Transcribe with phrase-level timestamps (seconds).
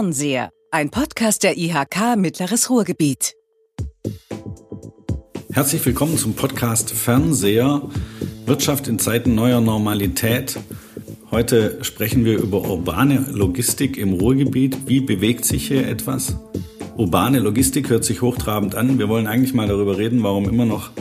[0.00, 3.34] Fernseher, ein Podcast der IHK Mittleres Ruhrgebiet.
[5.52, 7.82] Herzlich willkommen zum Podcast Fernseher
[8.46, 10.58] Wirtschaft in Zeiten neuer Normalität.
[11.30, 14.88] Heute sprechen wir über urbane Logistik im Ruhrgebiet.
[14.88, 16.34] Wie bewegt sich hier etwas?
[16.96, 18.98] Urbane Logistik hört sich hochtrabend an.
[18.98, 20.92] Wir wollen eigentlich mal darüber reden, warum immer noch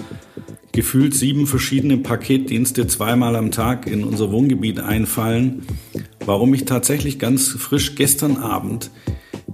[0.72, 5.64] gefühlt sieben verschiedene Paketdienste zweimal am Tag in unser Wohngebiet einfallen.
[6.26, 8.92] Warum ich tatsächlich ganz frisch gestern Abend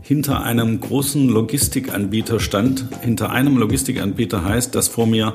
[0.01, 2.85] hinter einem großen Logistikanbieter stand.
[3.01, 5.33] Hinter einem Logistikanbieter heißt, dass vor mir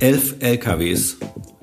[0.00, 1.18] elf LKWs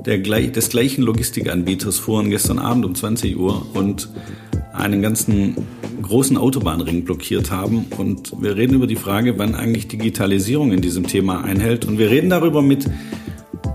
[0.06, 4.10] der, des gleichen Logistikanbieters fuhren gestern Abend um 20 Uhr und
[4.72, 5.56] einen ganzen
[6.02, 7.88] großen Autobahnring blockiert haben.
[7.98, 11.84] Und wir reden über die Frage, wann eigentlich Digitalisierung in diesem Thema einhält.
[11.86, 12.86] Und wir reden darüber mit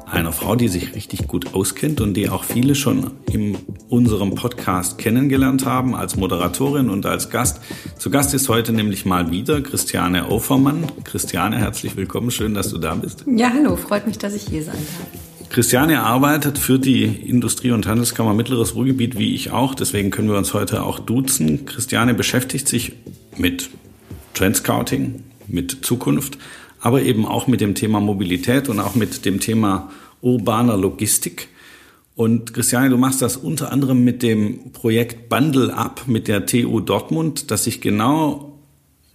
[0.06, 3.56] einer Frau, die sich richtig gut auskennt und die auch viele schon in
[3.88, 7.60] unserem Podcast kennengelernt haben als Moderatorin und als Gast.
[7.98, 10.84] Zu Gast ist heute nämlich mal wieder Christiane Aufermann.
[11.04, 12.30] Christiane, herzlich willkommen.
[12.30, 13.24] Schön, dass du da bist.
[13.26, 13.76] Ja, hallo.
[13.76, 15.50] Freut mich, dass ich hier sein darf.
[15.50, 19.74] Christiane arbeitet für die Industrie- und Handelskammer Mittleres Ruhrgebiet, wie ich auch.
[19.74, 21.66] Deswegen können wir uns heute auch duzen.
[21.66, 22.92] Christiane beschäftigt sich
[23.36, 23.70] mit
[24.34, 26.38] Trendscouting, mit Zukunft,
[26.80, 29.90] aber eben auch mit dem Thema Mobilität und auch mit dem Thema
[30.22, 31.48] urbaner Logistik.
[32.14, 36.80] Und Christiane, du machst das unter anderem mit dem Projekt Bundle Up mit der TU
[36.80, 38.58] Dortmund, das sich genau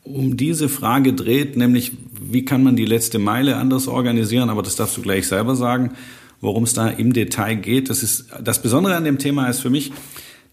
[0.03, 4.75] um diese Frage dreht, nämlich wie kann man die letzte Meile anders organisieren, aber das
[4.75, 5.91] darfst du gleich selber sagen,
[6.41, 7.89] worum es da im Detail geht.
[7.89, 9.91] Das ist das Besondere an dem Thema ist für mich,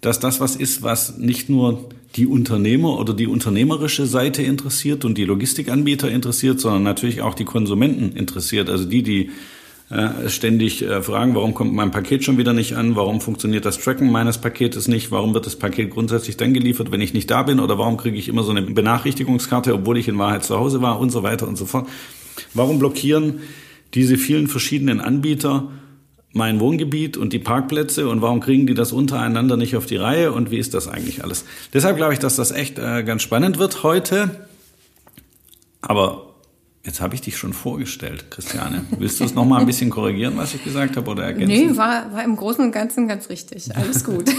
[0.03, 5.17] dass das was ist, was nicht nur die Unternehmer oder die unternehmerische Seite interessiert und
[5.17, 9.31] die Logistikanbieter interessiert, sondern natürlich auch die Konsumenten interessiert, also die, die
[9.91, 13.79] äh, ständig äh, fragen, warum kommt mein Paket schon wieder nicht an, warum funktioniert das
[13.79, 17.45] Tracken meines Paketes nicht, warum wird das Paket grundsätzlich dann geliefert, wenn ich nicht da
[17.45, 17.61] bin?
[17.61, 20.99] Oder warum kriege ich immer so eine Benachrichtigungskarte, obwohl ich in Wahrheit zu Hause war?
[20.99, 21.89] Und so weiter und so fort.
[22.55, 23.41] Warum blockieren
[23.95, 25.69] diese vielen verschiedenen Anbieter
[26.33, 30.33] mein Wohngebiet und die Parkplätze und warum kriegen die das untereinander nicht auf die Reihe
[30.33, 31.45] und wie ist das eigentlich alles?
[31.73, 34.47] Deshalb glaube ich, dass das echt äh, ganz spannend wird heute.
[35.81, 36.29] Aber
[36.85, 38.85] Jetzt habe ich dich schon vorgestellt, Christiane.
[38.99, 41.69] Willst du es noch mal ein bisschen korrigieren, was ich gesagt habe oder ergänzen?
[41.69, 43.75] Nee, war, war im Großen und Ganzen ganz richtig.
[43.77, 44.29] Alles gut.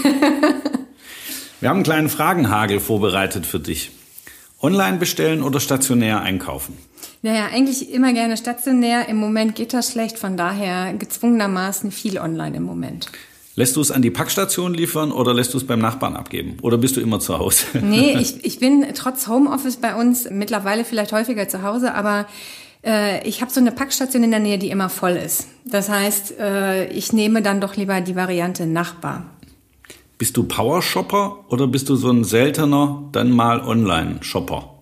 [1.60, 3.92] Wir haben einen kleinen Fragenhagel vorbereitet für dich.
[4.60, 6.76] Online bestellen oder stationär einkaufen?
[7.24, 9.08] Naja, eigentlich immer gerne stationär.
[9.08, 13.06] Im Moment geht das schlecht, von daher gezwungenermaßen viel online im Moment.
[13.54, 16.58] Lässt du es an die Packstation liefern oder lässt du es beim Nachbarn abgeben?
[16.60, 17.64] Oder bist du immer zu Hause?
[17.80, 22.26] Nee, ich, ich bin trotz Homeoffice bei uns mittlerweile vielleicht häufiger zu Hause, aber
[22.84, 25.46] äh, ich habe so eine Packstation in der Nähe, die immer voll ist.
[25.64, 29.30] Das heißt, äh, ich nehme dann doch lieber die Variante Nachbar.
[30.18, 34.73] Bist du Power-Shopper oder bist du so ein seltener, dann mal Online-Shopper?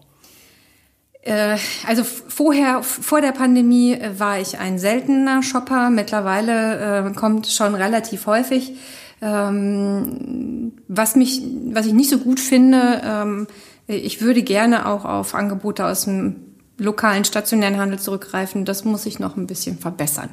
[1.22, 1.56] Äh,
[1.86, 5.90] also vorher, vor der Pandemie äh, war ich ein seltener Shopper.
[5.90, 8.72] Mittlerweile äh, kommt schon relativ häufig.
[9.20, 13.46] Ähm, was mich, was ich nicht so gut finde, ähm,
[13.86, 16.36] ich würde gerne auch auf Angebote aus dem
[16.76, 18.64] lokalen stationären Handel zurückgreifen.
[18.64, 20.30] Das muss ich noch ein bisschen verbessern.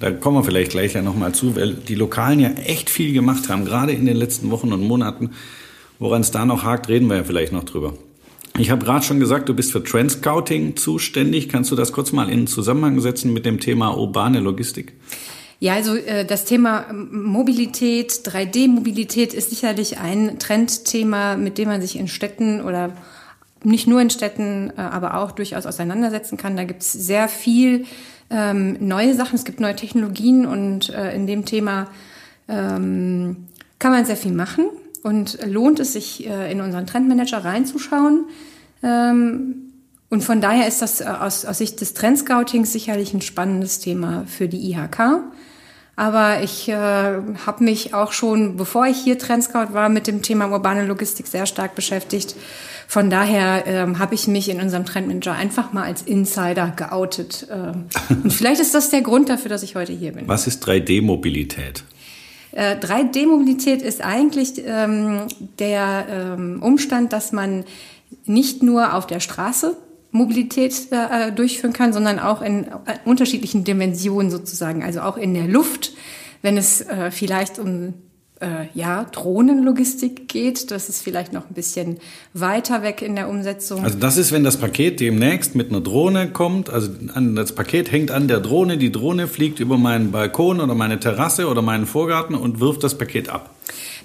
[0.00, 3.48] Da kommen wir vielleicht gleich ja nochmal zu, weil die Lokalen ja echt viel gemacht
[3.48, 5.30] haben, gerade in den letzten Wochen und Monaten.
[5.98, 7.92] Woran es da noch hakt, reden wir ja vielleicht noch drüber.
[8.58, 11.48] Ich habe gerade schon gesagt, du bist für Trendscouting zuständig.
[11.48, 14.92] Kannst du das kurz mal in Zusammenhang setzen mit dem Thema urbane Logistik?
[15.60, 21.98] Ja, also äh, das Thema Mobilität, 3D-Mobilität ist sicherlich ein Trendthema, mit dem man sich
[21.98, 22.92] in Städten oder
[23.62, 26.56] nicht nur in Städten, äh, aber auch durchaus auseinandersetzen kann.
[26.56, 27.84] Da gibt es sehr viel
[28.30, 31.88] ähm, neue Sachen, es gibt neue Technologien und äh, in dem Thema
[32.48, 34.64] ähm, kann man sehr viel machen.
[35.02, 38.26] Und lohnt es sich, äh, in unseren Trendmanager reinzuschauen?
[38.82, 39.70] Ähm,
[40.10, 44.24] und von daher ist das äh, aus, aus Sicht des Trendscoutings sicherlich ein spannendes Thema
[44.26, 45.22] für die IHK.
[45.96, 50.50] Aber ich äh, habe mich auch schon, bevor ich hier Trendscout war, mit dem Thema
[50.50, 52.36] urbane Logistik sehr stark beschäftigt.
[52.88, 57.46] Von daher ähm, habe ich mich in unserem Trendmanager einfach mal als Insider geoutet.
[57.50, 57.84] Ähm,
[58.24, 60.26] und vielleicht ist das der Grund dafür, dass ich heute hier bin.
[60.26, 61.84] Was ist 3D-Mobilität?
[62.54, 65.26] 3D-Mobilität äh, ist eigentlich ähm,
[65.58, 67.64] der ähm, Umstand, dass man
[68.24, 69.76] nicht nur auf der Straße
[70.10, 75.46] Mobilität äh, durchführen kann, sondern auch in äh, unterschiedlichen Dimensionen sozusagen, also auch in der
[75.46, 75.92] Luft,
[76.42, 77.94] wenn es äh, vielleicht um
[78.40, 80.70] äh, ja, Drohnenlogistik geht.
[80.70, 81.98] Das ist vielleicht noch ein bisschen
[82.32, 83.84] weiter weg in der Umsetzung.
[83.84, 86.70] Also das ist, wenn das Paket demnächst mit einer Drohne kommt.
[86.70, 88.78] Also das Paket hängt an der Drohne.
[88.78, 92.96] Die Drohne fliegt über meinen Balkon oder meine Terrasse oder meinen Vorgarten und wirft das
[92.96, 93.54] Paket ab.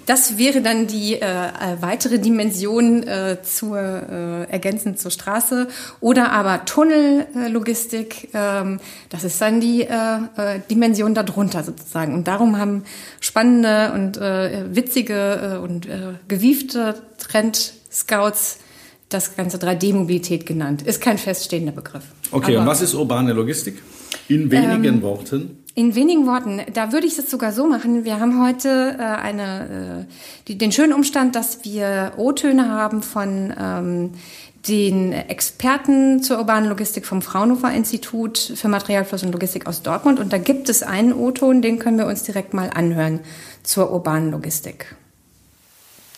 [0.06, 1.50] Das wäre dann die äh, äh,
[1.80, 5.66] weitere Dimension äh, zur äh, ergänzend zur Straße
[6.00, 8.28] oder aber Tunnellogistik.
[8.32, 9.88] Ähm, das ist dann die äh,
[10.36, 12.14] äh, Dimension darunter sozusagen.
[12.14, 12.84] Und darum haben
[13.20, 18.58] spannende und äh, witzige äh, und äh, gewiefte Trend-Scouts
[19.08, 20.82] das ganze 3D-Mobilität genannt.
[20.82, 22.04] Ist kein feststehender Begriff.
[22.30, 23.82] Okay, aber, und was ist urbane Logistik?
[24.28, 25.65] In wenigen ähm, Worten.
[25.78, 28.06] In wenigen Worten, da würde ich es sogar so machen.
[28.06, 30.12] Wir haben heute äh, eine, äh,
[30.48, 34.12] die, den schönen Umstand, dass wir O-Töne haben von ähm,
[34.66, 40.18] den Experten zur urbanen Logistik vom Fraunhofer Institut für Materialfluss und Logistik aus Dortmund.
[40.18, 43.20] Und da gibt es einen O-Ton, den können wir uns direkt mal anhören
[43.62, 44.96] zur urbanen Logistik.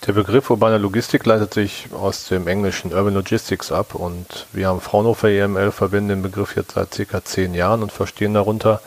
[0.06, 4.81] Der Begriff urbane Logistik leitet sich aus dem englischen Urban Logistics ab und wir haben
[4.81, 8.81] Fraunhofer EML verwenden den Begriff jetzt seit circa zehn Jahren und verstehen darunter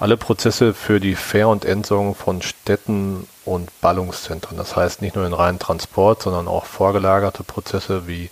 [0.00, 4.56] alle Prozesse für die Fair- und Entsorgung von Städten und Ballungszentren.
[4.56, 8.30] Das heißt nicht nur den reinen Transport, sondern auch vorgelagerte Prozesse wie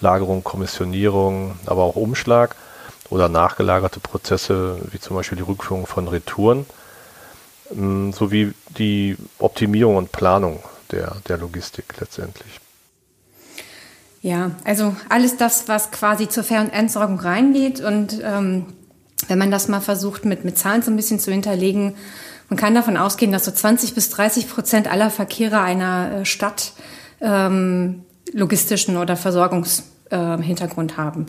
[0.00, 2.56] Lagerung, Kommissionierung, aber auch Umschlag
[3.10, 6.64] oder nachgelagerte Prozesse wie zum Beispiel die Rückführung von Retouren
[7.74, 12.60] mm, sowie die Optimierung und Planung der, der Logistik letztendlich.
[14.22, 18.66] Ja, also alles das, was quasi zur Fair- und Entsorgung reingeht und ähm,
[19.28, 21.94] wenn man das mal versucht, mit, mit Zahlen so ein bisschen zu hinterlegen,
[22.48, 26.72] man kann davon ausgehen, dass so 20 bis 30 Prozent aller Verkehre einer äh, Stadt
[27.20, 28.02] ähm,
[28.32, 31.26] logistischen oder Versorgungshintergrund äh, haben.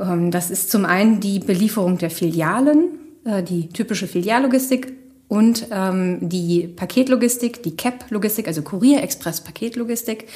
[0.00, 4.92] Ähm, das ist zum einen die Belieferung der Filialen, äh, die typische Filiallogistik
[5.28, 10.24] und ähm, die Paketlogistik, die CAP-Logistik, also Kurier-Express-Paketlogistik.
[10.24, 10.26] Äh,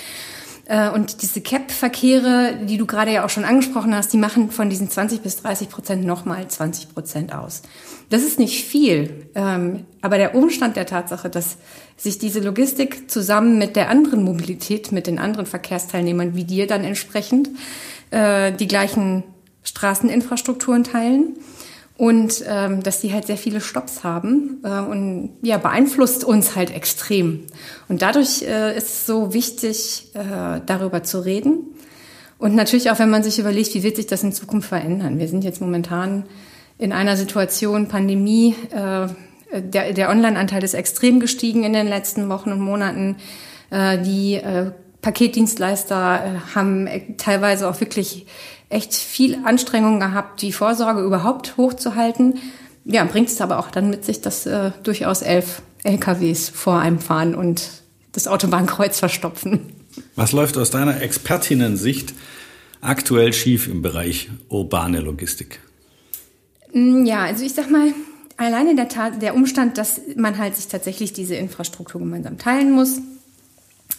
[0.95, 4.89] und diese CAP-Verkehre, die du gerade ja auch schon angesprochen hast, die machen von diesen
[4.89, 7.63] 20 bis 30 Prozent nochmal 20 Prozent aus.
[8.09, 11.57] Das ist nicht viel, ähm, aber der Umstand der Tatsache, dass
[11.97, 16.85] sich diese Logistik zusammen mit der anderen Mobilität, mit den anderen Verkehrsteilnehmern wie dir dann
[16.85, 17.51] entsprechend,
[18.11, 19.23] äh, die gleichen
[19.63, 21.37] Straßeninfrastrukturen teilen,
[22.01, 26.75] und ähm, dass die halt sehr viele Stops haben äh, und ja beeinflusst uns halt
[26.75, 27.41] extrem.
[27.91, 31.59] Und dadurch äh, ist es so wichtig, äh, darüber zu reden.
[32.39, 35.19] Und natürlich auch, wenn man sich überlegt, wie wird sich das in Zukunft verändern.
[35.19, 36.25] Wir sind jetzt momentan
[36.79, 38.55] in einer Situation Pandemie.
[38.71, 39.09] Äh,
[39.61, 43.17] der, der Online-Anteil ist extrem gestiegen in den letzten Wochen und Monaten.
[43.69, 44.71] Äh, die äh,
[45.03, 48.27] Paketdienstleister äh, haben äh, teilweise auch wirklich
[48.69, 52.39] echt viel Anstrengung gehabt, die Vorsorge überhaupt hochzuhalten.
[52.85, 56.99] Ja, bringt es aber auch dann mit sich, dass äh, durchaus elf LKWs vor einem
[56.99, 57.63] fahren und
[58.13, 59.73] das Autobahnkreuz verstopfen.
[60.15, 62.15] Was läuft aus deiner Expertinnen-Sicht
[62.81, 65.61] aktuell schief im Bereich urbane Logistik?
[66.73, 67.93] Mm, ja, also ich sag mal,
[68.37, 73.01] alleine der, der Umstand, dass man halt sich tatsächlich diese Infrastruktur gemeinsam teilen muss,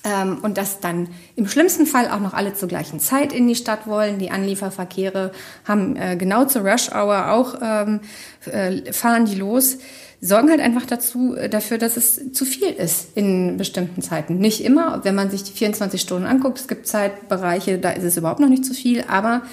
[0.03, 3.55] ähm, und dass dann im schlimmsten Fall auch noch alle zur gleichen Zeit in die
[3.55, 4.19] Stadt wollen.
[4.19, 5.31] Die Anlieferverkehre
[5.65, 7.99] haben äh, genau zur Rush Hour auch ähm,
[8.45, 9.77] äh, fahren die los,
[10.19, 14.37] sorgen halt einfach dazu äh, dafür, dass es zu viel ist in bestimmten Zeiten.
[14.37, 18.17] Nicht immer, wenn man sich die 24 Stunden anguckt, es gibt Zeitbereiche, da ist es
[18.17, 19.43] überhaupt noch nicht zu viel, aber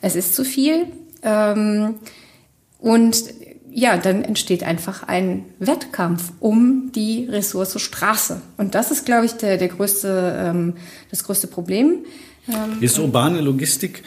[0.00, 0.86] es ist zu viel.
[1.22, 1.96] Ähm,
[2.78, 3.22] und
[3.74, 8.40] ja, dann entsteht einfach ein Wettkampf um die Ressource Straße.
[8.56, 10.74] Und das ist, glaube ich, der, der größte, ähm,
[11.10, 12.04] das größte Problem.
[12.48, 14.02] Ähm, ist urbane Logistik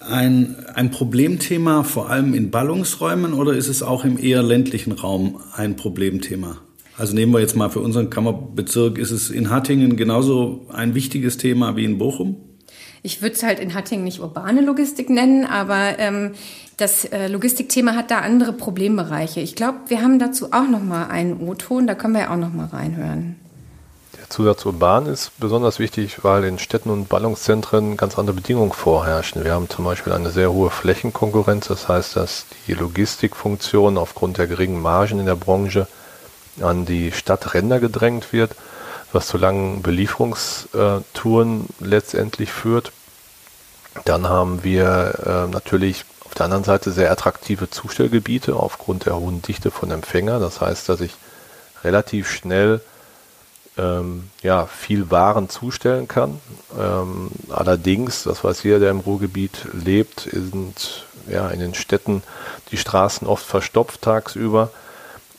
[0.00, 5.40] ein, ein Problemthema vor allem in Ballungsräumen oder ist es auch im eher ländlichen Raum
[5.54, 6.58] ein Problemthema?
[6.96, 11.38] Also nehmen wir jetzt mal für unseren Kammerbezirk, ist es in Hattingen genauso ein wichtiges
[11.38, 12.36] Thema wie in Bochum?
[13.02, 16.32] Ich würde es halt in Hattingen nicht urbane Logistik nennen, aber ähm,
[16.80, 19.40] das äh, Logistikthema hat da andere Problembereiche.
[19.40, 22.36] Ich glaube, wir haben dazu auch noch mal einen O-Ton, da können wir ja auch
[22.36, 23.36] noch mal reinhören.
[24.18, 29.44] Der Zusatz urban ist besonders wichtig, weil in Städten und Ballungszentren ganz andere Bedingungen vorherrschen.
[29.44, 34.46] Wir haben zum Beispiel eine sehr hohe Flächenkonkurrenz, das heißt, dass die Logistikfunktion aufgrund der
[34.46, 35.86] geringen Margen in der Branche
[36.60, 38.54] an die Stadtränder gedrängt wird
[39.12, 42.92] was zu langen Belieferungstouren letztendlich führt.
[44.04, 49.42] Dann haben wir äh, natürlich auf der anderen Seite sehr attraktive Zustellgebiete aufgrund der hohen
[49.42, 50.38] Dichte von Empfänger.
[50.38, 51.16] Das heißt, dass ich
[51.82, 52.80] relativ schnell
[53.76, 56.40] ähm, ja, viel Waren zustellen kann.
[56.78, 62.22] Ähm, allerdings, das weiß jeder, der im Ruhrgebiet lebt, sind ja in den Städten
[62.70, 64.70] die Straßen oft verstopft tagsüber.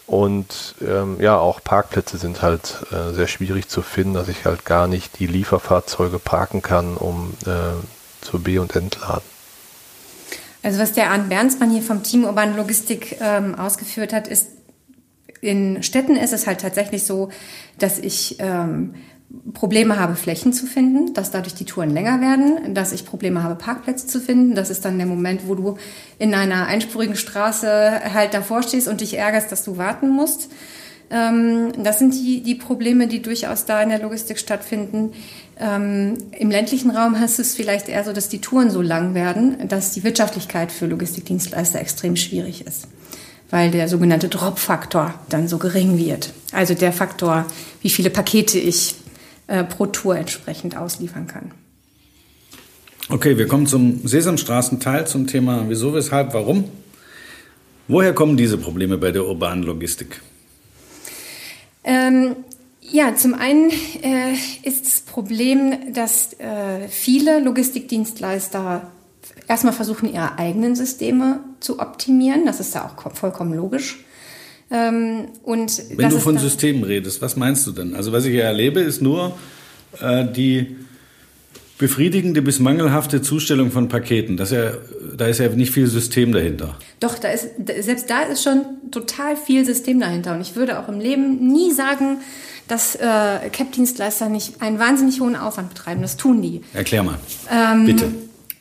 [0.07, 4.65] Und ähm, ja, auch Parkplätze sind halt äh, sehr schwierig zu finden, dass ich halt
[4.65, 7.79] gar nicht die Lieferfahrzeuge parken kann, um äh,
[8.19, 9.30] zur B- und Entladen.
[10.63, 14.49] Also was der Arndt Bernsmann hier vom Team Urban Logistik ähm, ausgeführt hat, ist
[15.41, 17.29] in Städten ist es halt tatsächlich so,
[17.79, 18.93] dass ich ähm,
[19.53, 23.55] Probleme habe, Flächen zu finden, dass dadurch die Touren länger werden, dass ich Probleme habe,
[23.55, 24.55] Parkplätze zu finden.
[24.55, 25.77] Das ist dann der Moment, wo du
[26.19, 30.49] in einer einspurigen Straße halt davor stehst und dich ärgerst, dass du warten musst.
[31.11, 35.11] Ähm, das sind die, die Probleme, die durchaus da in der Logistik stattfinden.
[35.59, 39.67] Ähm, Im ländlichen Raum hast es vielleicht eher so, dass die Touren so lang werden,
[39.67, 42.87] dass die Wirtschaftlichkeit für Logistikdienstleister extrem schwierig ist
[43.51, 46.33] weil der sogenannte Drop-Faktor dann so gering wird.
[46.53, 47.45] Also der Faktor,
[47.81, 48.95] wie viele Pakete ich
[49.47, 51.51] äh, pro Tour entsprechend ausliefern kann.
[53.09, 56.63] Okay, wir kommen zum Sesamstraßenteil, zum Thema wieso, weshalb, warum.
[57.89, 60.21] Woher kommen diese Probleme bei der urbanen Logistik?
[61.83, 62.35] Ähm,
[62.81, 64.33] ja, zum einen äh,
[64.63, 68.91] ist das Problem, dass äh, viele Logistikdienstleister
[69.47, 72.45] erstmal versuchen, ihre eigenen Systeme zu optimieren.
[72.45, 74.03] Das ist ja auch vollkommen logisch.
[74.71, 77.95] Ähm, und Wenn du von Systemen redest, was meinst du denn?
[77.95, 79.37] Also was ich ja erlebe, ist nur
[79.99, 80.77] äh, die
[81.81, 84.37] befriedigende bis mangelhafte Zustellung von Paketen.
[84.37, 84.73] Das ja,
[85.17, 86.77] da ist ja nicht viel System dahinter.
[86.99, 87.47] Doch, da ist,
[87.79, 88.61] selbst da ist schon
[88.91, 90.35] total viel System dahinter.
[90.35, 92.19] Und ich würde auch im Leben nie sagen,
[92.67, 92.99] dass äh,
[93.51, 96.03] CAP-Dienstleister nicht einen wahnsinnig hohen Aufwand betreiben.
[96.03, 96.61] Das tun die.
[96.75, 97.17] Erklär mal.
[97.51, 98.11] Ähm, Bitte.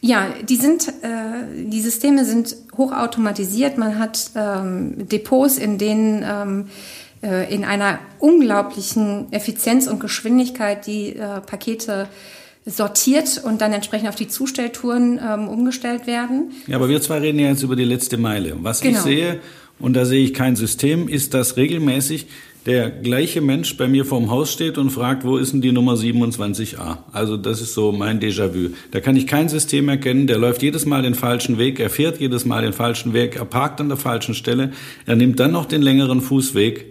[0.01, 3.77] Ja, die sind, äh, die Systeme sind hochautomatisiert.
[3.77, 6.69] Man hat ähm, Depots, in denen ähm,
[7.23, 12.09] äh, in einer unglaublichen Effizienz und Geschwindigkeit die äh, Pakete
[12.71, 16.53] sortiert und dann entsprechend auf die Zustelltouren ähm, umgestellt werden.
[16.67, 18.57] Ja, aber wir zwei reden ja jetzt über die letzte Meile.
[18.61, 18.99] Was genau.
[18.99, 19.41] ich sehe,
[19.79, 22.27] und da sehe ich kein System, ist, dass regelmäßig
[22.67, 25.95] der gleiche Mensch bei mir vorm Haus steht und fragt, wo ist denn die Nummer
[25.95, 26.99] 27a?
[27.11, 28.75] Also das ist so mein Déjà-vu.
[28.91, 32.21] Da kann ich kein System erkennen, der läuft jedes Mal den falschen Weg, er fährt
[32.21, 34.73] jedes Mal den falschen Weg, er parkt an der falschen Stelle,
[35.07, 36.90] er nimmt dann noch den längeren Fußweg.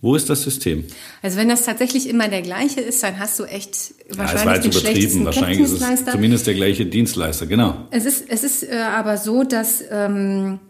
[0.00, 0.84] Wo ist das System?
[1.22, 4.62] Also wenn das tatsächlich immer der gleiche ist, dann hast du echt wahrscheinlich ja, es
[4.62, 7.86] den schlechtesten Wahrscheinlich ist es zumindest der gleiche Dienstleister, genau.
[7.90, 10.60] Es ist, es ist äh, aber so, dass ähm,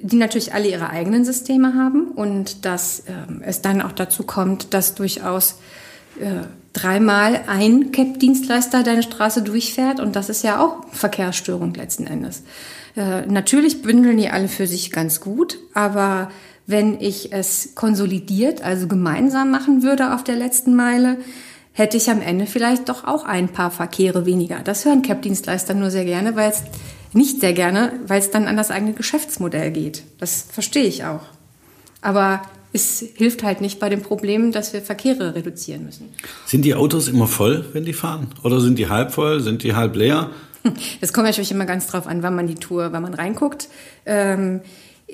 [0.00, 4.74] die natürlich alle ihre eigenen Systeme haben und dass ähm, es dann auch dazu kommt,
[4.74, 5.58] dass durchaus
[6.18, 12.42] äh, dreimal ein CAP-Dienstleister deine Straße durchfährt und das ist ja auch Verkehrsstörung letzten Endes.
[12.96, 16.30] Äh, natürlich bündeln die alle für sich ganz gut, aber
[16.66, 21.18] wenn ich es konsolidiert, also gemeinsam machen würde auf der letzten Meile,
[21.72, 24.60] hätte ich am Ende vielleicht doch auch ein paar Verkehre weniger.
[24.62, 26.62] Das hören CAP-Dienstleister nur sehr gerne, weil es
[27.12, 30.02] nicht sehr gerne, weil es dann an das eigene Geschäftsmodell geht.
[30.18, 31.22] Das verstehe ich auch.
[32.00, 32.42] Aber
[32.72, 36.08] es hilft halt nicht bei dem Problem, dass wir Verkehre reduzieren müssen.
[36.46, 38.28] Sind die Autos immer voll, wenn die fahren?
[38.42, 39.40] Oder sind die halb voll?
[39.40, 40.30] Sind die halb leer?
[41.00, 43.68] Das kommt natürlich immer ganz drauf an, wann man die Tour, wann man reinguckt.
[44.06, 44.60] Ähm,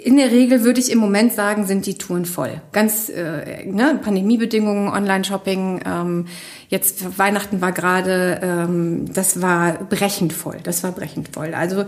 [0.05, 2.61] in der Regel würde ich im Moment sagen, sind die Touren voll.
[2.73, 5.81] Ganz äh, ne, Pandemiebedingungen, Online-Shopping.
[5.85, 6.27] Ähm,
[6.69, 10.59] jetzt Weihnachten war gerade, ähm, das war brechend voll.
[10.63, 11.55] Das war brechend voll.
[11.55, 11.85] Also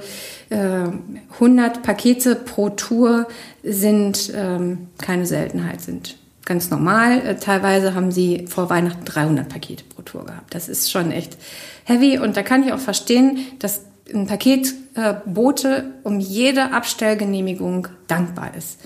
[0.51, 0.89] äh,
[1.35, 3.29] 100 Pakete pro Tour
[3.63, 7.25] sind ähm, keine Seltenheit, sind ganz normal.
[7.25, 10.53] Äh, teilweise haben sie vor Weihnachten 300 Pakete pro Tour gehabt.
[10.55, 11.37] Das ist schon echt
[11.85, 18.79] heavy und da kann ich auch verstehen, dass ein Paketbote um jede Abstellgenehmigung dankbar ist.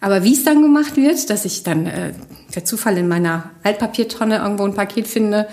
[0.00, 2.12] Aber wie es dann gemacht wird, dass ich dann äh,
[2.54, 5.46] der Zufall in meiner Altpapiertonne irgendwo ein Paket finde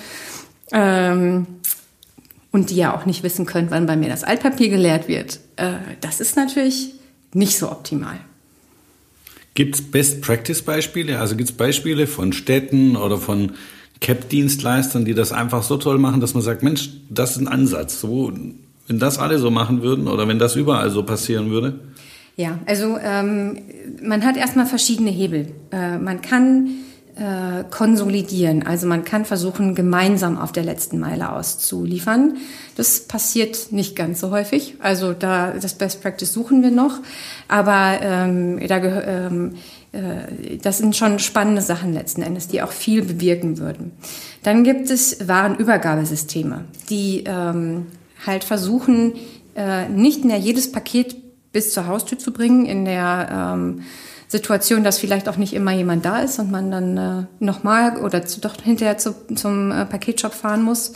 [0.72, 1.46] ähm,
[2.52, 5.74] und die ja auch nicht wissen können, wann bei mir das Altpapier geleert wird, äh,
[6.02, 6.96] das ist natürlich
[7.34, 8.20] nicht so optimal.
[9.54, 11.20] Gibt es Best-Practice-Beispiele?
[11.20, 13.52] Also gibt es Beispiele von Städten oder von
[14.00, 18.00] CAP-Dienstleistern, die das einfach so toll machen, dass man sagt, Mensch, das ist ein Ansatz.
[18.00, 18.32] So
[18.90, 21.80] wenn das alle so machen würden oder wenn das überall so passieren würde?
[22.36, 23.60] Ja, also ähm,
[24.02, 25.54] man hat erstmal verschiedene Hebel.
[25.72, 26.70] Äh, man kann
[27.16, 32.38] äh, konsolidieren, also man kann versuchen, gemeinsam auf der letzten Meile auszuliefern.
[32.78, 34.76] Das passiert nicht ganz so häufig.
[34.80, 37.00] Also da das Best Practice suchen wir noch,
[37.48, 39.56] aber ähm, da ähm,
[39.92, 43.92] äh, das sind schon spannende Sachen letzten Endes, die auch viel bewirken würden.
[44.42, 47.86] Dann gibt es Warenübergabesysteme, die ähm,
[48.26, 49.14] halt versuchen,
[49.56, 51.16] äh, nicht mehr jedes Paket
[51.52, 53.82] bis zur Haustür zu bringen, in der ähm,
[54.30, 58.28] Situation, dass vielleicht auch nicht immer jemand da ist und man dann äh, nochmal oder
[58.28, 60.94] zu, doch hinterher zu, zum äh, Paketshop fahren muss.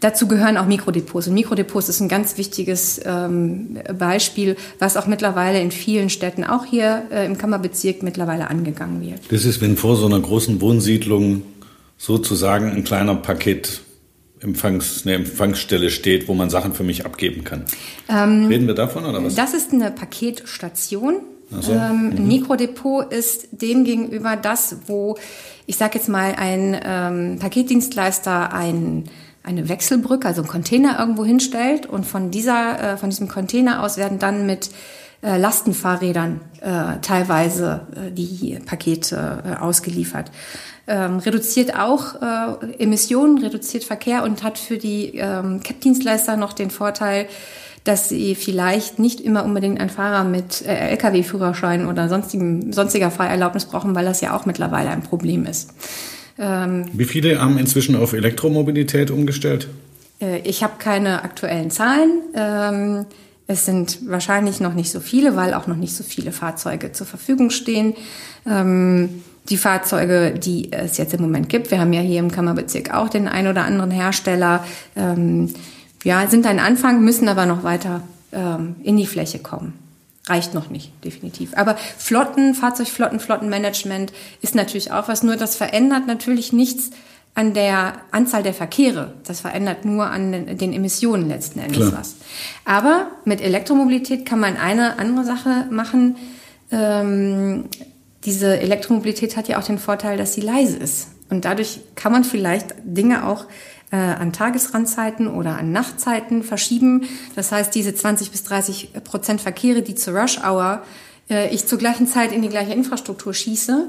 [0.00, 1.28] Dazu gehören auch Mikrodepots.
[1.28, 6.66] Und Mikrodepots ist ein ganz wichtiges ähm, Beispiel, was auch mittlerweile in vielen Städten, auch
[6.66, 9.20] hier äh, im Kammerbezirk, mittlerweile angegangen wird.
[9.30, 11.40] Das ist, wenn vor so einer großen Wohnsiedlung
[11.96, 13.80] sozusagen ein kleiner Paket
[14.40, 17.64] Empfangs, eine Empfangsstelle steht, wo man Sachen für mich abgeben kann.
[18.08, 19.34] Ähm, Reden wir davon oder was?
[19.34, 21.16] Das ist eine Paketstation.
[21.60, 21.72] So.
[21.72, 22.28] Ähm, mhm.
[22.28, 25.16] Mikrodepot ist demgegenüber das, wo
[25.66, 29.04] ich sage jetzt mal ein ähm, Paketdienstleister ein
[29.44, 33.98] eine Wechselbrücke, also einen Container irgendwo hinstellt und von dieser, äh, von diesem Container aus
[33.98, 34.70] werden dann mit
[35.22, 40.30] äh, Lastenfahrrädern äh, teilweise äh, die Pakete äh, ausgeliefert.
[40.86, 46.70] Ähm, reduziert auch äh, Emissionen, reduziert Verkehr und hat für die ähm, CAP-Dienstleister noch den
[46.70, 47.26] Vorteil,
[47.84, 53.64] dass sie vielleicht nicht immer unbedingt einen Fahrer mit äh, Lkw-Führerschein oder sonstigem, sonstiger Fahrerlaubnis
[53.64, 55.70] brauchen, weil das ja auch mittlerweile ein Problem ist.
[56.38, 59.68] Ähm, Wie viele haben inzwischen auf Elektromobilität umgestellt?
[60.20, 62.22] Äh, ich habe keine aktuellen Zahlen.
[62.34, 63.06] Ähm,
[63.46, 67.06] es sind wahrscheinlich noch nicht so viele, weil auch noch nicht so viele Fahrzeuge zur
[67.06, 67.94] Verfügung stehen.
[68.46, 72.94] Ähm, die Fahrzeuge, die es jetzt im Moment gibt, wir haben ja hier im Kammerbezirk
[72.94, 74.64] auch den ein oder anderen Hersteller,
[74.96, 75.52] ähm,
[76.02, 79.74] ja, sind ein Anfang, müssen aber noch weiter ähm, in die Fläche kommen
[80.26, 81.52] reicht noch nicht, definitiv.
[81.56, 86.90] Aber Flotten, Fahrzeugflotten, Flottenmanagement ist natürlich auch was, nur das verändert natürlich nichts
[87.34, 89.12] an der Anzahl der Verkehre.
[89.26, 92.00] Das verändert nur an den Emissionen letzten Endes Klar.
[92.00, 92.16] was.
[92.64, 96.16] Aber mit Elektromobilität kann man eine andere Sache machen.
[96.70, 97.64] Ähm,
[98.24, 101.08] diese Elektromobilität hat ja auch den Vorteil, dass sie leise ist.
[101.30, 103.46] Und dadurch kann man vielleicht Dinge auch
[103.90, 107.04] äh, an Tagesrandzeiten oder an Nachtzeiten verschieben.
[107.34, 110.82] Das heißt, diese 20 bis 30 Prozent Verkehre, die zur Rush Hour
[111.30, 113.88] äh, ich zur gleichen Zeit in die gleiche Infrastruktur schieße,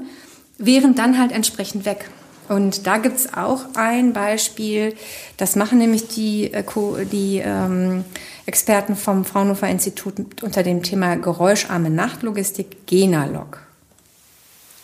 [0.58, 2.10] wären dann halt entsprechend weg.
[2.48, 4.94] Und da gibt's auch ein Beispiel,
[5.36, 6.64] das machen nämlich die, äh,
[7.10, 8.04] die ähm,
[8.46, 13.65] Experten vom Fraunhofer Institut unter dem Thema geräuscharme Nachtlogistik Genalog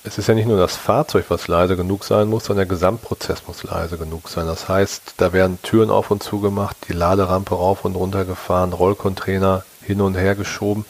[0.04, 3.46] es ist ja nicht nur das Fahrzeug, was leise genug sein muss, sondern der Gesamtprozess
[3.46, 4.46] muss leise genug sein.
[4.46, 8.72] Das heißt, da werden Türen auf und zu gemacht, die Laderampe rauf und runter gefahren,
[8.72, 10.84] Rollcontainer hin und her geschoben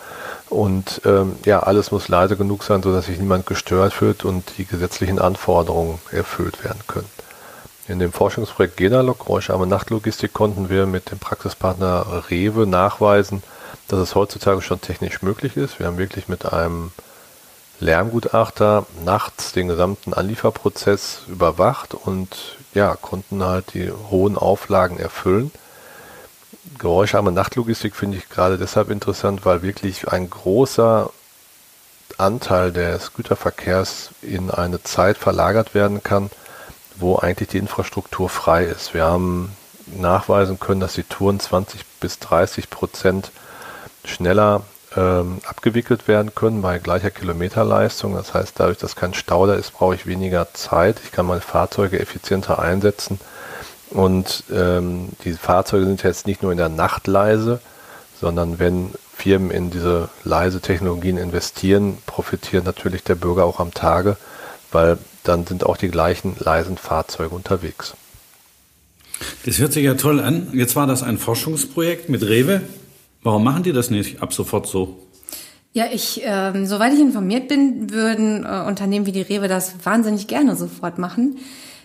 [0.49, 4.67] und ähm, ja, alles muss leise genug sein, sodass sich niemand gestört wird und die
[4.67, 7.09] gesetzlichen Anforderungen erfüllt werden können.
[7.89, 13.43] In dem Forschungsprojekt Genalog, geräuscharme Nachtlogistik, konnten wir mit dem Praxispartner Rewe nachweisen,
[13.89, 15.79] dass es heutzutage schon technisch möglich ist.
[15.79, 16.93] Wir haben wirklich mit einem
[17.83, 25.51] Lärmgutachter nachts den gesamten Anlieferprozess überwacht und ja, konnten halt die hohen Auflagen erfüllen.
[26.79, 31.11] Geräuscharme Nachtlogistik finde ich gerade deshalb interessant, weil wirklich ein großer
[32.19, 36.31] Anteil des Güterverkehrs in eine Zeit verlagert werden kann,
[36.97, 38.95] wo eigentlich die Infrastruktur frei ist.
[38.95, 43.33] Wir haben nachweisen können, dass die Touren 20 bis 30 Prozent
[44.05, 44.63] schneller
[44.97, 48.15] ähm, abgewickelt werden können bei gleicher Kilometerleistung.
[48.15, 51.01] Das heißt, dadurch, dass kein Stau da ist, brauche ich weniger Zeit.
[51.05, 53.19] Ich kann meine Fahrzeuge effizienter einsetzen.
[53.91, 57.61] Und ähm, die Fahrzeuge sind jetzt nicht nur in der Nacht leise,
[58.21, 64.17] sondern wenn Firmen in diese leise Technologien investieren, profitiert natürlich der Bürger auch am Tage,
[64.71, 67.95] weil dann sind auch die gleichen leisen Fahrzeuge unterwegs.
[69.45, 70.49] Das hört sich ja toll an.
[70.53, 72.63] Jetzt war das ein Forschungsprojekt mit Rewe.
[73.23, 74.99] Warum machen die das nicht ab sofort so?
[75.75, 80.27] Ja, ich, ähm, soweit ich informiert bin, würden äh, Unternehmen wie die Rewe das wahnsinnig
[80.27, 81.39] gerne sofort machen.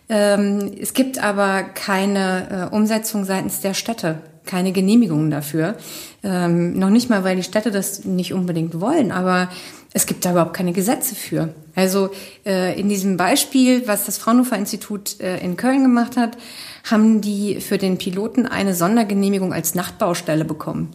[0.10, 5.76] Ähm, es gibt aber keine äh, Umsetzung seitens der Städte, keine Genehmigungen dafür.
[6.24, 9.50] Ähm, noch nicht mal, weil die Städte das nicht unbedingt wollen, aber
[9.94, 11.54] es gibt da überhaupt keine Gesetze für.
[11.76, 12.10] Also
[12.46, 16.38] äh, in diesem Beispiel, was das Fraunhofer Institut äh, in Köln gemacht hat,
[16.84, 20.90] haben die für den Piloten eine Sondergenehmigung als Nachtbaustelle bekommen.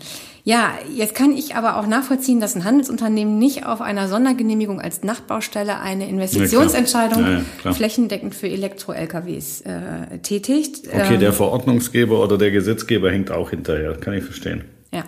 [0.45, 5.05] Ja, jetzt kann ich aber auch nachvollziehen, dass ein Handelsunternehmen nicht auf einer Sondergenehmigung als
[5.05, 10.89] Nachtbaustelle eine Investitionsentscheidung ja, ja, flächendeckend für Elektro-LKWs äh, tätigt.
[10.89, 14.65] Okay, ähm, der Verordnungsgeber oder der Gesetzgeber hängt auch hinterher, kann ich verstehen.
[14.93, 15.05] Ja,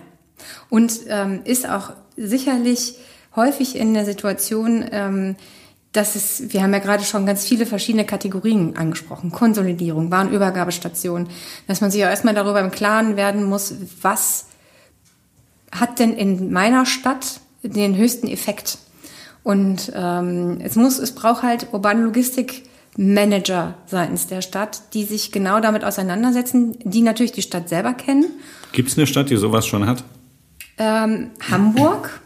[0.69, 2.95] und ähm, ist auch sicherlich
[3.35, 5.35] häufig in der Situation, ähm,
[5.91, 11.27] dass es, wir haben ja gerade schon ganz viele verschiedene Kategorien angesprochen, Konsolidierung, Warenübergabestation,
[11.67, 14.45] dass man sich auch erstmal darüber im Klaren werden muss, was
[15.79, 18.77] hat denn in meiner Stadt den höchsten Effekt?
[19.43, 22.63] Und ähm, es muss, es braucht halt urbane Logistik
[22.97, 28.25] Manager seitens der Stadt, die sich genau damit auseinandersetzen, die natürlich die Stadt selber kennen.
[28.71, 30.03] Gibt es eine Stadt, die sowas schon hat?
[30.77, 32.21] Ähm, Hamburg,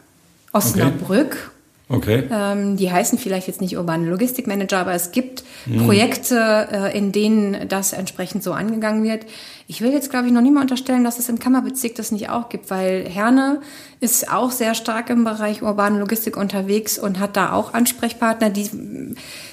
[0.54, 1.52] Osnabrück
[1.92, 2.26] Okay.
[2.32, 5.86] Ähm, die heißen vielleicht jetzt nicht urbane Logistikmanager, aber es gibt mhm.
[5.86, 9.26] Projekte, äh, in denen das entsprechend so angegangen wird.
[9.68, 12.30] Ich will jetzt, glaube ich, noch nie mal unterstellen, dass es im Kammerbezirk das nicht
[12.30, 13.62] auch gibt, weil Herne
[14.02, 18.70] ist auch sehr stark im Bereich urbane Logistik unterwegs und hat da auch Ansprechpartner, die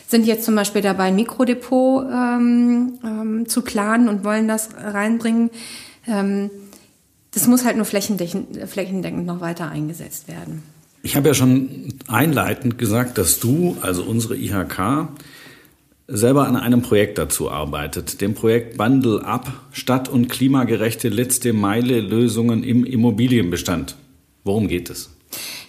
[0.07, 5.49] sind jetzt zum Beispiel dabei, ein Mikrodepot ähm, ähm, zu planen und wollen das reinbringen.
[6.07, 6.51] Ähm,
[7.33, 10.76] das muss halt nur flächendeckend, flächendeckend noch weiter eingesetzt werden.
[11.07, 15.07] Ich habe ja schon einleitend gesagt, dass du, also unsere IHK,
[16.09, 22.01] selber an einem Projekt dazu arbeitet, dem Projekt Bundle Up, stadt- und klimagerechte letzte Meile
[22.01, 23.95] Lösungen im Immobilienbestand.
[24.43, 25.11] Worum geht es?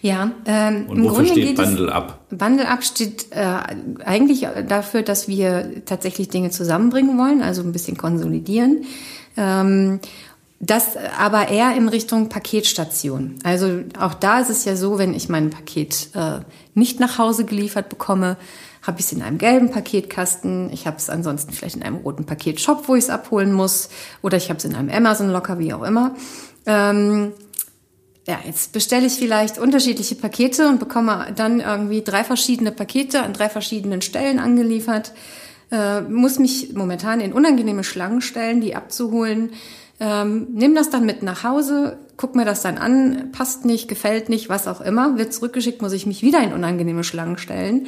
[0.02, 2.19] Ja, ähm, und wofür steht Bundle Up?
[2.32, 3.60] Bundle Up steht äh,
[4.04, 8.86] eigentlich dafür, dass wir tatsächlich Dinge zusammenbringen wollen, also ein bisschen konsolidieren.
[9.38, 10.00] Ähm,
[10.60, 13.36] das aber eher in Richtung Paketstation.
[13.43, 16.39] Also auch da ist es ja so, wenn ich mein Paket äh,
[16.74, 18.38] nicht nach Hause geliefert bekomme,
[18.82, 20.72] habe ich es in einem gelben Paketkasten.
[20.72, 23.89] Ich habe es ansonsten vielleicht in einem roten Paketshop, wo ich es abholen muss.
[24.24, 26.15] Oder ich habe es in einem Amazon-Locker, wie auch immer.
[26.65, 27.34] Ähm,
[28.26, 33.34] ja, jetzt bestelle ich vielleicht unterschiedliche Pakete und bekomme dann irgendwie drei verschiedene Pakete an
[33.34, 35.13] drei verschiedenen Stellen angeliefert.
[35.70, 39.52] Äh, muss mich momentan in unangenehme Schlangen stellen, die abzuholen
[40.00, 44.30] ähm, nimm das dann mit nach Hause, guck mir das dann an, passt nicht, gefällt
[44.30, 47.88] nicht, was auch immer, wird zurückgeschickt, muss ich mich wieder in unangenehme Schlangen stellen.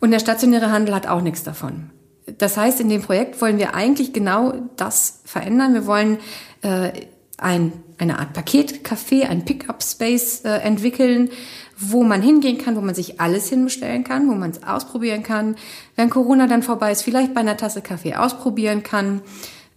[0.00, 1.90] Und der stationäre Handel hat auch nichts davon.
[2.38, 5.74] Das heißt, in dem Projekt wollen wir eigentlich genau das verändern.
[5.74, 6.18] Wir wollen
[6.62, 6.92] äh,
[7.36, 11.30] ein, eine Art Paketcafé, ein Pickup-Space äh, entwickeln,
[11.76, 15.56] wo man hingehen kann, wo man sich alles hinbestellen kann, wo man es ausprobieren kann.
[15.96, 19.20] Wenn Corona dann vorbei ist, vielleicht bei einer Tasse Kaffee ausprobieren kann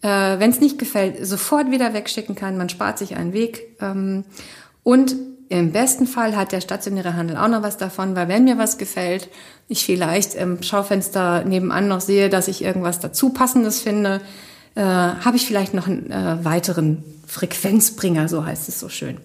[0.01, 2.57] äh, wenn es nicht gefällt, sofort wieder wegschicken kann.
[2.57, 3.77] Man spart sich einen Weg.
[3.81, 4.23] Ähm,
[4.83, 5.15] und
[5.49, 8.77] im besten Fall hat der stationäre Handel auch noch was davon, weil wenn mir was
[8.77, 9.29] gefällt,
[9.67, 14.21] ich vielleicht im Schaufenster nebenan noch sehe, dass ich irgendwas dazu passendes finde,
[14.75, 19.17] äh, habe ich vielleicht noch einen äh, weiteren Frequenzbringer, so heißt es so schön.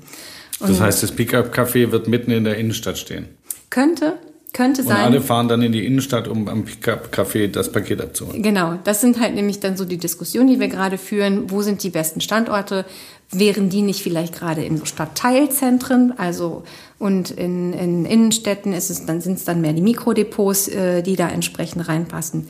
[0.61, 3.29] Und das heißt, das Pickup-Café wird mitten in der Innenstadt stehen?
[3.71, 4.19] Könnte,
[4.53, 4.97] könnte sein.
[4.97, 8.43] Und alle fahren dann in die Innenstadt, um am Pickup-Café das Paket abzuholen.
[8.43, 11.51] Genau, das sind halt nämlich dann so die Diskussionen, die wir gerade führen.
[11.51, 12.85] Wo sind die besten Standorte?
[13.31, 16.15] Wären die nicht vielleicht gerade in so Stadtteilzentren?
[16.17, 16.65] Also
[16.99, 21.17] und in, in Innenstädten ist es dann sind es dann mehr die Mikrodepots, äh, die
[21.17, 22.49] da entsprechend reinpassen.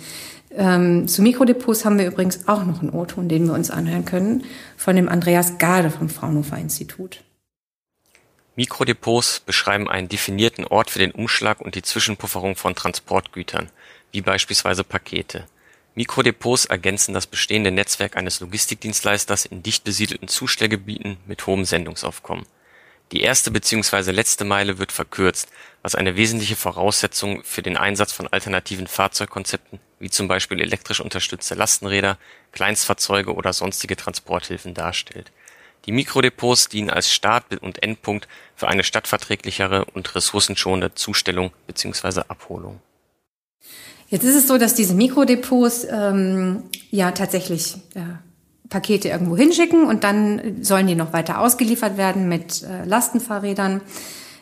[0.56, 4.44] Ähm, zu Mikrodepots haben wir übrigens auch noch einen O-Ton, den wir uns anhören können,
[4.76, 7.20] von dem Andreas Gade vom Fraunhofer Institut.
[8.60, 13.70] Mikrodepots beschreiben einen definierten Ort für den Umschlag und die Zwischenpufferung von Transportgütern,
[14.12, 15.46] wie beispielsweise Pakete.
[15.94, 22.44] Mikrodepots ergänzen das bestehende Netzwerk eines Logistikdienstleisters in dicht besiedelten Zustellgebieten mit hohem Sendungsaufkommen.
[23.12, 24.10] Die erste bzw.
[24.10, 25.48] letzte Meile wird verkürzt,
[25.80, 31.54] was eine wesentliche Voraussetzung für den Einsatz von alternativen Fahrzeugkonzepten wie zum Beispiel elektrisch unterstützte
[31.54, 32.18] Lastenräder,
[32.52, 35.32] Kleinstfahrzeuge oder sonstige Transporthilfen darstellt
[35.86, 42.22] die Mikrodepots dienen als Start- und Endpunkt für eine stadtverträglichere und ressourcenschonende Zustellung bzw.
[42.28, 42.80] Abholung.
[44.08, 48.00] Jetzt ist es so, dass diese Mikrodepots ähm, ja tatsächlich äh,
[48.68, 53.82] Pakete irgendwo hinschicken und dann sollen die noch weiter ausgeliefert werden mit äh, Lastenfahrrädern.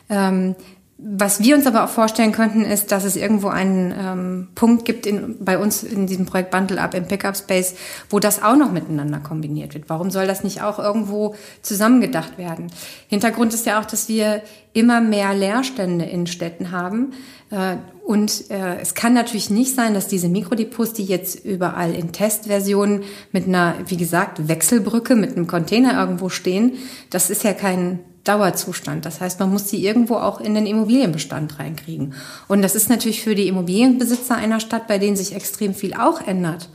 [0.09, 0.55] Ähm,
[1.01, 5.05] was wir uns aber auch vorstellen könnten, ist, dass es irgendwo einen ähm, Punkt gibt
[5.05, 7.75] in, bei uns in diesem Projekt Bundle Up im Pickup Space,
[8.09, 9.89] wo das auch noch miteinander kombiniert wird.
[9.89, 12.67] Warum soll das nicht auch irgendwo zusammengedacht werden?
[13.07, 14.41] Hintergrund ist ja auch, dass wir
[14.73, 17.13] immer mehr Leerstände in Städten haben.
[17.49, 22.11] Äh, und äh, es kann natürlich nicht sein, dass diese Mikrodepots, die jetzt überall in
[22.11, 26.73] Testversionen mit einer, wie gesagt, Wechselbrücke mit einem Container irgendwo stehen,
[27.09, 29.05] das ist ja kein Dauerzustand.
[29.05, 32.13] Das heißt, man muss die irgendwo auch in den Immobilienbestand reinkriegen.
[32.47, 36.21] Und das ist natürlich für die Immobilienbesitzer einer Stadt, bei denen sich extrem viel auch
[36.21, 36.69] ändert,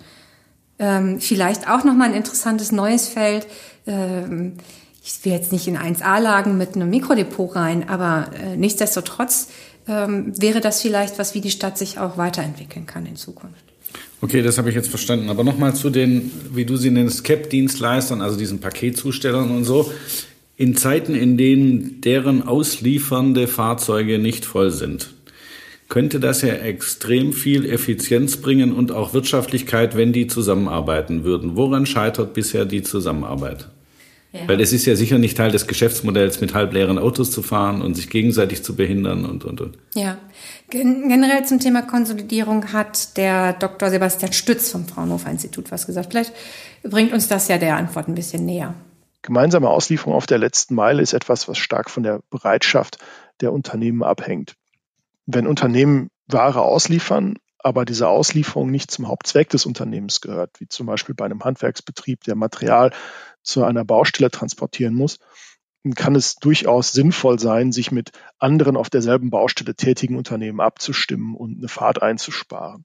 [0.80, 3.46] ähm, vielleicht auch nochmal ein interessantes neues Feld.
[3.86, 4.54] Ähm,
[5.04, 9.48] ich will jetzt nicht in 1a-Lagen mit einem Mikrodepot rein, aber äh, nichtsdestotrotz
[9.86, 13.62] ähm, wäre das vielleicht was, wie die Stadt sich auch weiterentwickeln kann in Zukunft.
[14.20, 15.28] Okay, das habe ich jetzt verstanden.
[15.28, 19.92] Aber nochmal zu den, wie du sie nennst, CAP-Dienstleistern, also diesen Paketzustellern und so.
[20.56, 25.12] In Zeiten, in denen deren ausliefernde Fahrzeuge nicht voll sind,
[25.88, 31.56] könnte das ja extrem viel Effizienz bringen und auch Wirtschaftlichkeit, wenn die zusammenarbeiten würden.
[31.56, 33.68] Woran scheitert bisher die Zusammenarbeit?
[34.32, 34.48] Ja.
[34.48, 37.94] Weil es ist ja sicher nicht Teil des Geschäftsmodells, mit halbleeren Autos zu fahren und
[37.94, 39.78] sich gegenseitig zu behindern und, und, und.
[39.94, 40.18] Ja,
[40.70, 43.90] generell zum Thema Konsolidierung hat der Dr.
[43.90, 46.10] Sebastian Stütz vom Fraunhofer Institut was gesagt.
[46.10, 46.32] Vielleicht
[46.82, 48.74] bringt uns das ja der Antwort ein bisschen näher.
[49.24, 52.98] Gemeinsame Auslieferung auf der letzten Meile ist etwas, was stark von der Bereitschaft
[53.40, 54.54] der Unternehmen abhängt.
[55.24, 60.86] Wenn Unternehmen Ware ausliefern, aber diese Auslieferung nicht zum Hauptzweck des Unternehmens gehört, wie zum
[60.86, 62.92] Beispiel bei einem Handwerksbetrieb, der Material
[63.42, 65.18] zu einer Baustelle transportieren muss,
[65.94, 71.56] kann es durchaus sinnvoll sein, sich mit anderen auf derselben Baustelle tätigen Unternehmen abzustimmen und
[71.56, 72.84] eine Fahrt einzusparen.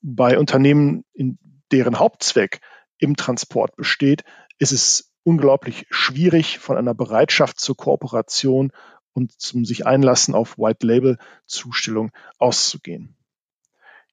[0.00, 1.40] Bei Unternehmen, in
[1.72, 2.60] deren Hauptzweck
[2.98, 4.22] im Transport besteht,
[4.60, 8.70] ist es unglaublich schwierig, von einer Bereitschaft zur Kooperation
[9.12, 13.16] und zum sich einlassen auf White Label Zustellung auszugehen.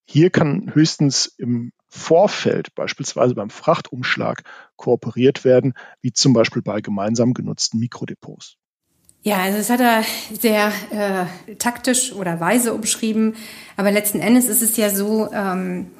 [0.05, 4.43] Hier kann höchstens im Vorfeld, beispielsweise beim Frachtumschlag,
[4.75, 8.57] kooperiert werden, wie zum Beispiel bei gemeinsam genutzten Mikrodepots.
[9.21, 13.35] Ja, also das hat er sehr äh, taktisch oder weise umschrieben.
[13.77, 15.91] Aber letzten Endes ist es ja so, ähm,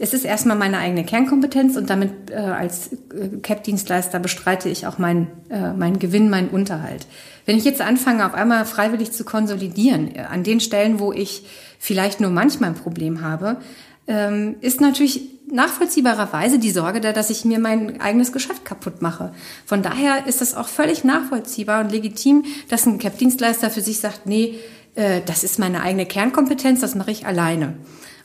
[0.00, 4.98] es ist erstmal meine eigene Kernkompetenz und damit äh, als äh, CAP-Dienstleister bestreite ich auch
[4.98, 7.06] meinen äh, mein Gewinn, meinen Unterhalt.
[7.46, 11.44] Wenn ich jetzt anfange, auf einmal freiwillig zu konsolidieren, äh, an den Stellen, wo ich
[11.78, 13.56] vielleicht nur manchmal ein Problem habe,
[14.06, 19.32] ähm, ist natürlich nachvollziehbarerweise die Sorge da, dass ich mir mein eigenes Geschäft kaputt mache.
[19.66, 24.26] Von daher ist es auch völlig nachvollziehbar und legitim, dass ein CAP-Dienstleister für sich sagt,
[24.26, 24.58] nee,
[24.94, 27.74] äh, das ist meine eigene Kernkompetenz, das mache ich alleine.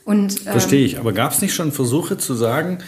[0.04, 0.98] Und, ähm, Verstehe ich.
[0.98, 2.78] Aber gab es nicht schon Versuche zu sagen,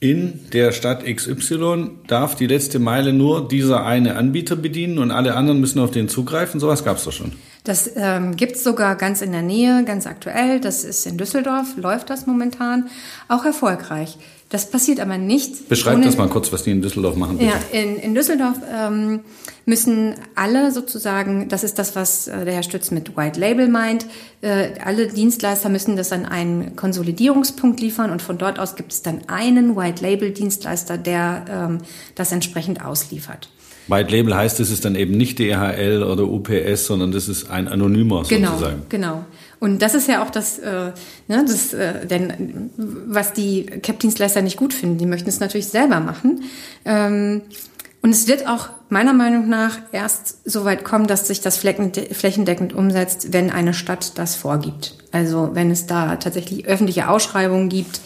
[0.00, 5.34] in der Stadt XY darf die letzte Meile nur dieser eine Anbieter bedienen und alle
[5.34, 6.60] anderen müssen auf den zugreifen?
[6.60, 7.32] Sowas gab es doch schon.
[7.64, 10.60] Das ähm, gibt sogar ganz in der Nähe, ganz aktuell.
[10.60, 12.88] Das ist in Düsseldorf, läuft das momentan
[13.28, 14.18] auch erfolgreich.
[14.54, 15.68] Das passiert aber nicht.
[15.68, 17.38] Beschreib das mal kurz, was die in Düsseldorf machen.
[17.38, 17.50] Bitte.
[17.50, 19.18] Ja, in, in Düsseldorf ähm,
[19.66, 24.06] müssen alle sozusagen, das ist das, was äh, der Herr Stütz mit White Label meint,
[24.42, 29.02] äh, alle Dienstleister müssen das an einen Konsolidierungspunkt liefern und von dort aus gibt es
[29.02, 31.78] dann einen White Label Dienstleister, der ähm,
[32.14, 33.48] das entsprechend ausliefert.
[33.88, 37.66] White Label heißt, es ist dann eben nicht DHL oder UPS, sondern das ist ein
[37.66, 38.82] anonymer genau, sozusagen.
[38.88, 39.24] Genau.
[39.60, 40.92] Und das ist ja auch das, äh,
[41.28, 44.98] ne, das äh, denn was die CAP-Dienstleister nicht gut finden.
[44.98, 46.42] Die möchten es natürlich selber machen.
[46.84, 47.42] Ähm,
[48.02, 52.74] und es wird auch meiner Meinung nach erst so weit kommen, dass sich das flächendeckend
[52.74, 54.98] umsetzt, wenn eine Stadt das vorgibt.
[55.10, 58.02] Also wenn es da tatsächlich öffentliche Ausschreibungen gibt,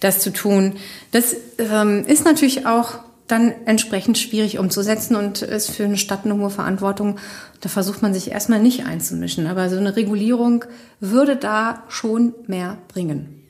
[0.00, 0.76] das zu tun.
[1.10, 3.00] Das ähm, ist natürlich auch
[3.32, 7.18] dann entsprechend schwierig umzusetzen und ist für eine Stadt eine hohe Verantwortung.
[7.60, 9.46] Da versucht man sich erstmal nicht einzumischen.
[9.46, 10.64] Aber so eine Regulierung
[11.00, 13.42] würde da schon mehr bringen.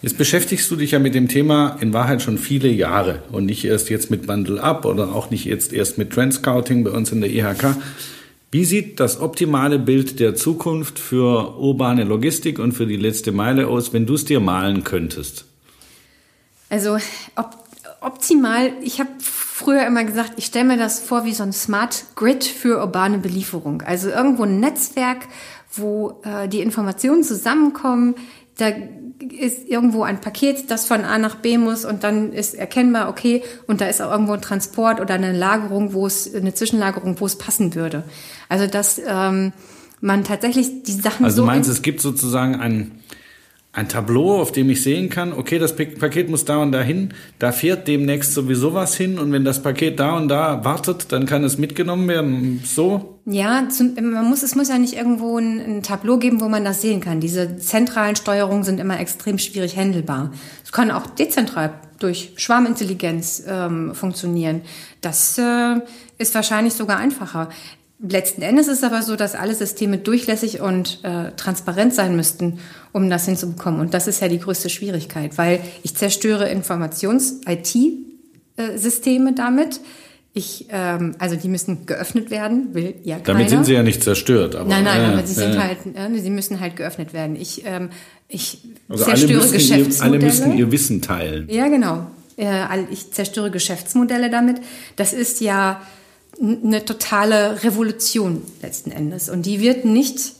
[0.00, 3.64] Jetzt beschäftigst du dich ja mit dem Thema in Wahrheit schon viele Jahre und nicht
[3.64, 7.10] erst jetzt mit Bundle Up oder auch nicht jetzt erst mit Trend Scouting bei uns
[7.10, 7.76] in der IHK.
[8.52, 13.66] Wie sieht das optimale Bild der Zukunft für urbane Logistik und für die letzte Meile
[13.66, 15.46] aus, wenn du es dir malen könntest?
[16.68, 16.98] Also
[17.36, 17.65] ob
[18.06, 22.04] optimal, ich habe früher immer gesagt, ich stelle mir das vor wie so ein Smart
[22.14, 23.82] Grid für urbane Belieferung.
[23.82, 25.26] Also irgendwo ein Netzwerk,
[25.72, 28.14] wo äh, die Informationen zusammenkommen.
[28.58, 28.68] Da
[29.38, 33.42] ist irgendwo ein Paket, das von A nach B muss und dann ist erkennbar, okay,
[33.66, 37.26] und da ist auch irgendwo ein Transport oder eine Lagerung, wo es, eine Zwischenlagerung, wo
[37.26, 38.04] es passen würde.
[38.48, 39.52] Also dass ähm,
[40.00, 41.42] man tatsächlich die Sachen also so.
[41.42, 42.92] Also du meinst, es gibt sozusagen ein
[43.76, 47.12] ein Tableau, auf dem ich sehen kann, okay, das Paket muss da und da hin,
[47.38, 51.26] da fährt demnächst sowieso was hin und wenn das Paket da und da wartet, dann
[51.26, 52.62] kann es mitgenommen werden.
[52.64, 53.18] So?
[53.26, 56.64] Ja, zum, man muss, es muss ja nicht irgendwo ein, ein, Tableau geben, wo man
[56.64, 57.20] das sehen kann.
[57.20, 60.32] Diese zentralen Steuerungen sind immer extrem schwierig handelbar.
[60.64, 64.62] Es kann auch dezentral durch Schwarmintelligenz ähm, funktionieren.
[65.02, 65.80] Das äh,
[66.16, 67.50] ist wahrscheinlich sogar einfacher.
[67.98, 72.58] Letzten Endes ist es aber so, dass alle Systeme durchlässig und äh, transparent sein müssten,
[72.92, 73.80] um das hinzubekommen.
[73.80, 79.80] Und das ist ja die größte Schwierigkeit, weil ich zerstöre Informations-IT-Systeme damit.
[80.34, 83.38] Ich, ähm, also die müssen geöffnet werden, will ja keiner.
[83.38, 84.56] Damit sind sie ja nicht zerstört.
[84.56, 87.34] Aber, nein, nein, äh, aber sie sind halt, äh, sie müssen halt geöffnet werden.
[87.36, 87.88] Ich, ähm,
[88.28, 88.58] ich
[88.90, 89.96] also zerstöre alle Geschäftsmodelle.
[89.96, 91.48] Ihr, alle müssen ihr Wissen teilen.
[91.48, 92.08] Ja, genau.
[92.36, 94.60] Äh, ich zerstöre Geschäftsmodelle damit.
[94.96, 95.80] Das ist ja
[96.40, 99.28] eine totale Revolution letzten Endes.
[99.28, 100.32] Und die wird nicht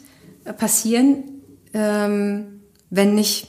[0.58, 1.24] passieren,
[1.72, 3.48] ähm, wenn nicht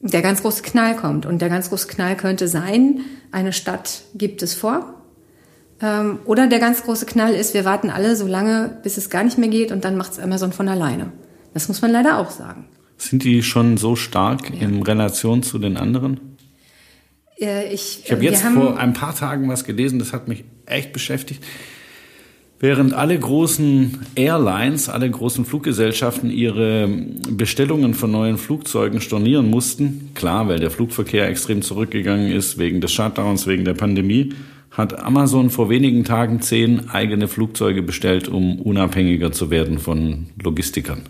[0.00, 1.26] der ganz große Knall kommt.
[1.26, 3.00] Und der ganz große Knall könnte sein,
[3.32, 5.02] eine Stadt gibt es vor.
[5.80, 9.24] Ähm, oder der ganz große Knall ist, wir warten alle so lange, bis es gar
[9.24, 11.12] nicht mehr geht und dann macht es Amazon von alleine.
[11.52, 12.66] Das muss man leider auch sagen.
[12.96, 14.60] Sind die schon so stark ja.
[14.60, 16.33] in Relation zu den anderen?
[17.40, 20.92] Äh, ich, ich habe jetzt vor ein paar Tagen was gelesen, das hat mich echt
[20.92, 21.42] beschäftigt.
[22.60, 30.48] Während alle großen Airlines, alle großen Fluggesellschaften ihre Bestellungen von neuen Flugzeugen stornieren mussten, klar,
[30.48, 34.32] weil der Flugverkehr extrem zurückgegangen ist wegen des Shutdowns, wegen der Pandemie,
[34.70, 41.02] hat Amazon vor wenigen Tagen zehn eigene Flugzeuge bestellt, um unabhängiger zu werden von Logistikern.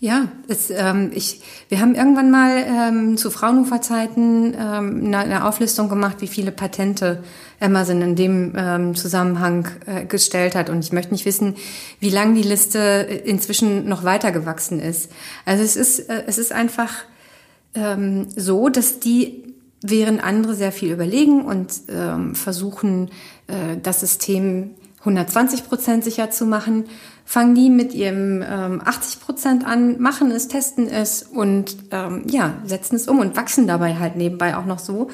[0.00, 5.88] Ja, es, ähm, ich, wir haben irgendwann mal ähm, zu Fraunhofer-Zeiten ähm, eine, eine Auflistung
[5.88, 7.24] gemacht, wie viele Patente
[7.58, 10.70] Amazon in dem ähm, Zusammenhang äh, gestellt hat.
[10.70, 11.56] Und ich möchte nicht wissen,
[11.98, 12.78] wie lang die Liste
[13.24, 15.10] inzwischen noch weiter gewachsen ist.
[15.44, 16.92] Also es ist, äh, es ist einfach
[17.74, 23.10] ähm, so, dass die, während andere sehr viel überlegen und ähm, versuchen,
[23.48, 26.84] äh, das System 120 Prozent sicher zu machen,
[27.28, 32.54] fangen die mit ihrem ähm, 80 Prozent an, machen es, testen es und ähm, ja,
[32.64, 35.10] setzen es um und wachsen dabei halt nebenbei auch noch so,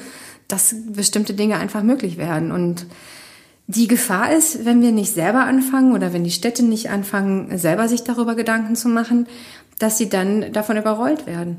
[0.47, 2.53] dass bestimmte Dinge einfach möglich werden.
[2.53, 2.85] Und
[3.67, 7.89] die Gefahr ist, wenn wir nicht selber anfangen oder wenn die Städte nicht anfangen, selber
[7.89, 9.27] sich darüber Gedanken zu machen,
[9.79, 11.57] dass sie dann davon überrollt werden.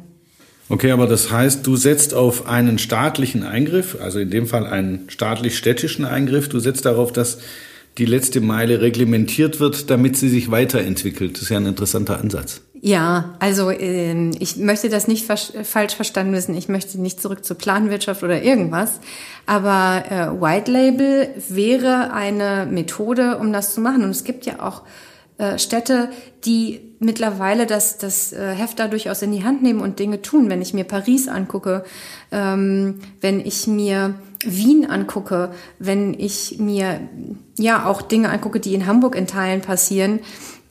[0.71, 5.11] Okay, aber das heißt, du setzt auf einen staatlichen Eingriff, also in dem Fall einen
[5.11, 7.41] staatlich-städtischen Eingriff, du setzt darauf, dass
[7.99, 11.35] die letzte Meile reglementiert wird, damit sie sich weiterentwickelt.
[11.35, 12.61] Das ist ja ein interessanter Ansatz.
[12.81, 16.57] Ja, also äh, ich möchte das nicht falsch verstanden wissen.
[16.57, 19.01] Ich möchte nicht zurück zur Planwirtschaft oder irgendwas.
[19.47, 24.05] Aber äh, White Label wäre eine Methode, um das zu machen.
[24.05, 24.83] Und es gibt ja auch
[25.39, 26.11] äh, Städte,
[26.45, 30.49] die mittlerweile das, das äh, Heft da durchaus in die Hand nehmen und Dinge tun.
[30.51, 31.85] Wenn ich mir Paris angucke,
[32.31, 37.01] ähm, wenn ich mir Wien angucke, wenn ich mir
[37.59, 40.21] ja auch Dinge angucke, die in Hamburg in Teilen passieren,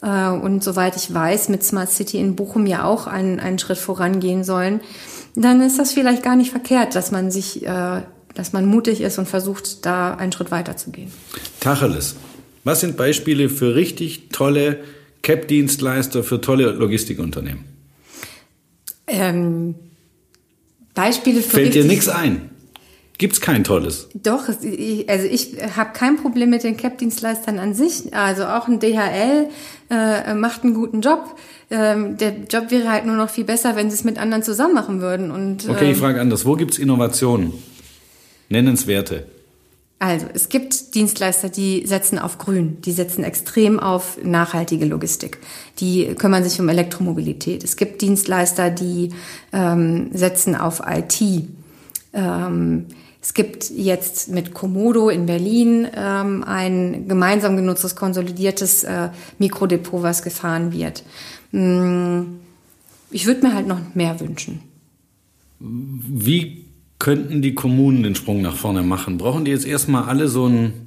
[0.01, 3.77] äh, und soweit ich weiß, mit Smart City in Bochum ja auch einen, einen Schritt
[3.77, 4.81] vorangehen sollen,
[5.35, 8.01] dann ist das vielleicht gar nicht verkehrt, dass man sich, äh,
[8.33, 11.11] dass man mutig ist und versucht, da einen Schritt weiter zu gehen.
[11.59, 12.15] Tacheles.
[12.63, 14.79] Was sind Beispiele für richtig tolle
[15.21, 17.65] CAP-Dienstleister für tolle Logistikunternehmen?
[19.07, 19.75] Ähm,
[20.93, 22.49] Beispiele für Fällt dir nichts ein?
[23.17, 24.09] Gibt's kein tolles?
[24.13, 28.13] Doch, also ich habe kein Problem mit den CAP-Dienstleistern an sich.
[28.13, 29.47] Also auch ein DHL
[29.89, 31.37] äh, macht einen guten Job.
[31.71, 34.73] Ähm, der Job wäre halt nur noch viel besser, wenn sie es mit anderen zusammen
[34.73, 35.31] machen würden.
[35.31, 36.45] Und, okay, ich ähm, frage anders.
[36.45, 37.53] Wo gibt's Innovationen?
[38.49, 39.25] Nennenswerte.
[39.97, 45.39] Also, es gibt Dienstleister, die setzen auf Grün, die setzen extrem auf nachhaltige Logistik,
[45.79, 47.63] die kümmern sich um Elektromobilität.
[47.63, 49.11] Es gibt Dienstleister, die
[49.53, 51.21] ähm, setzen auf IT.
[52.13, 52.87] Ähm,
[53.25, 59.09] es gibt jetzt mit Komodo in Berlin ähm, ein gemeinsam genutztes, konsolidiertes äh,
[59.39, 61.03] Mikrodepot, was gefahren wird.
[61.49, 62.39] Hm,
[63.09, 64.61] ich würde mir halt noch mehr wünschen.
[65.59, 66.65] Wie
[66.99, 69.17] könnten die Kommunen den Sprung nach vorne machen?
[69.17, 70.85] Brauchen die jetzt erstmal alle so einen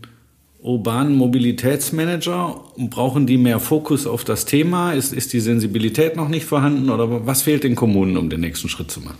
[0.60, 4.92] urbanen Mobilitätsmanager brauchen die mehr Fokus auf das Thema?
[4.92, 8.68] Ist, ist die Sensibilität noch nicht vorhanden oder was fehlt den Kommunen, um den nächsten
[8.68, 9.18] Schritt zu machen?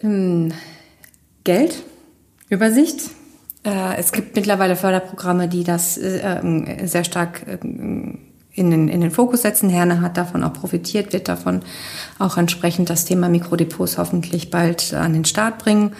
[0.00, 0.52] Ähm,
[1.44, 1.82] Geld,
[2.48, 3.10] Übersicht.
[3.64, 9.00] Äh, es gibt mittlerweile Förderprogramme, die das äh, ähm, sehr stark äh, in den, in
[9.00, 9.68] den Fokus setzen.
[9.68, 11.60] Herne hat davon auch profitiert, wird davon
[12.18, 15.92] auch entsprechend das Thema Mikrodepots hoffentlich bald an den Start bringen.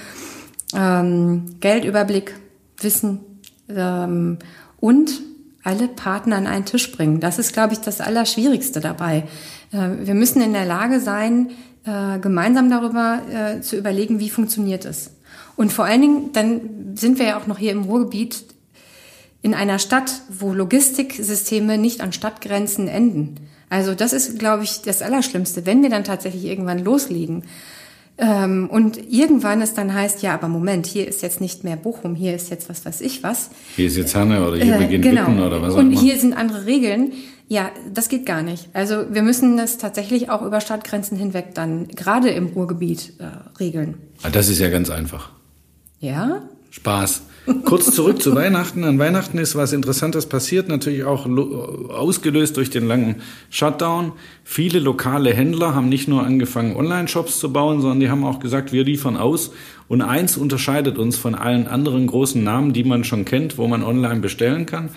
[0.74, 2.34] Ähm, Geldüberblick,
[2.80, 3.20] Wissen
[3.68, 4.38] ähm,
[4.80, 5.20] und
[5.62, 7.20] alle Partner an einen Tisch bringen.
[7.20, 9.24] Das ist, glaube ich, das Allerschwierigste dabei.
[9.70, 11.50] Wir müssen in der Lage sein,
[11.84, 13.20] äh, gemeinsam darüber
[13.60, 15.10] zu überlegen, wie funktioniert es.
[15.58, 16.60] Und vor allen Dingen, dann
[16.94, 18.44] sind wir ja auch noch hier im Ruhrgebiet
[19.42, 23.34] in einer Stadt, wo Logistiksysteme nicht an Stadtgrenzen enden.
[23.68, 27.42] Also das ist, glaube ich, das Allerschlimmste, wenn wir dann tatsächlich irgendwann loslegen.
[28.18, 32.14] Ähm, und irgendwann es dann heißt, ja, aber Moment, hier ist jetzt nicht mehr Bochum,
[32.14, 33.50] hier ist jetzt was weiß ich was.
[33.74, 35.26] Hier ist jetzt Hanne oder hier äh, beginnt genau.
[35.26, 35.90] Witten oder was auch immer.
[35.90, 37.12] Und hier sind andere Regeln.
[37.48, 38.68] Ja, das geht gar nicht.
[38.74, 43.24] Also wir müssen das tatsächlich auch über Stadtgrenzen hinweg dann gerade im Ruhrgebiet äh,
[43.58, 43.94] regeln.
[44.22, 45.32] Ah, das ist ja ganz einfach.
[46.00, 46.42] Ja?
[46.70, 47.22] Spaß.
[47.64, 48.84] Kurz zurück zu Weihnachten.
[48.84, 51.26] An Weihnachten ist was Interessantes passiert, natürlich auch
[51.88, 54.12] ausgelöst durch den langen Shutdown.
[54.44, 58.72] Viele lokale Händler haben nicht nur angefangen, Online-Shops zu bauen, sondern die haben auch gesagt,
[58.72, 59.52] wir liefern aus.
[59.88, 63.82] Und eins unterscheidet uns von allen anderen großen Namen, die man schon kennt, wo man
[63.82, 64.90] online bestellen kann.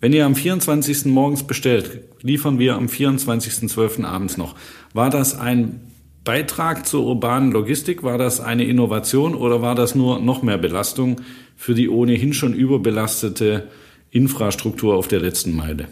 [0.00, 1.06] Wenn ihr am 24.
[1.06, 4.04] morgens bestellt, liefern wir am 24.12.
[4.04, 4.54] abends noch.
[4.94, 5.80] War das ein
[6.28, 8.02] Beitrag zur urbanen Logistik?
[8.02, 11.22] War das eine Innovation oder war das nur noch mehr Belastung
[11.56, 13.68] für die ohnehin schon überbelastete
[14.10, 15.88] Infrastruktur auf der letzten Meile?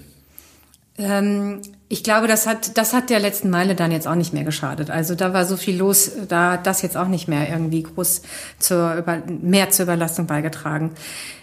[0.98, 4.44] Ähm, ich glaube, das hat, das hat der letzten Meile dann jetzt auch nicht mehr
[4.44, 4.90] geschadet.
[4.90, 8.20] Also da war so viel los, da hat das jetzt auch nicht mehr irgendwie groß
[8.58, 9.04] zur
[9.40, 10.90] mehr zur Überlastung beigetragen.